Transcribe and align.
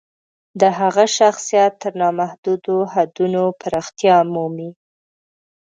د 0.61 0.63
هغه 0.79 1.05
شخصیت 1.17 1.71
تر 1.81 1.93
نامحدودو 2.01 2.77
حدونو 2.93 3.41
پراختیا 3.61 4.17
مومي. 4.33 4.71